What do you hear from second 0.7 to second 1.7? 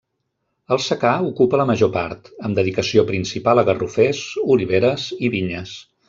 El secà ocupa la